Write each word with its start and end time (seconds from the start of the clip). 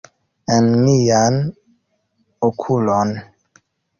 En 0.53 0.69
mian 0.85 1.37
okulon! 2.49 3.13